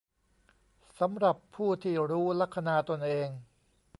[0.99, 3.29] สำหรับผู้ที่รู้ลัคนาตนเอง